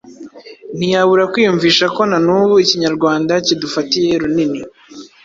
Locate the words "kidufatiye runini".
3.45-4.61